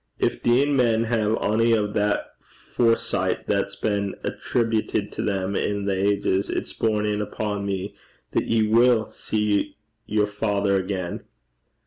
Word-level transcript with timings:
Gin 0.19 0.39
deein' 0.43 0.75
men 0.75 1.03
hae 1.03 1.35
ony 1.37 1.75
o' 1.75 1.85
that 1.85 2.31
foresicht 2.41 3.45
that's 3.45 3.75
been 3.75 4.15
attreebuted 4.25 5.11
to 5.11 5.21
them 5.21 5.55
in 5.55 5.87
a' 5.87 5.91
ages, 5.93 6.49
it's 6.49 6.73
borne 6.73 7.05
in 7.05 7.21
upo' 7.21 7.59
me 7.59 7.93
that 8.31 8.47
ye 8.47 8.67
wull 8.67 9.11
see 9.11 9.77
yer 10.07 10.25
father 10.25 10.75
again. 10.77 11.21